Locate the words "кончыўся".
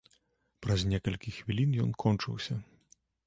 2.07-2.59